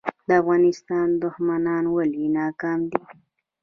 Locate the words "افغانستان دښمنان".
0.41-1.83